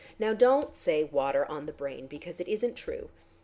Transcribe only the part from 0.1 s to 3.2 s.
Now don't say 'water on the brain,' because it isn't true.